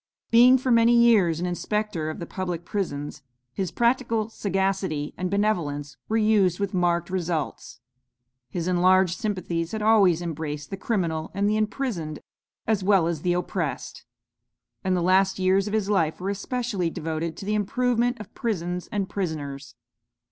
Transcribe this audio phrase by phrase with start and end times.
[0.31, 3.21] Being for many years an inspector of the public prisons,
[3.53, 7.81] his practical sagacity and benevolence were used with marked results.
[8.49, 12.17] His enlarged sympathies had always embraced the criminal and the imprisoned,
[12.65, 14.03] as well as the oppressed;
[14.83, 18.89] and the last years of his life were especially devoted to the improvement of prisons
[18.91, 19.75] and prisoners.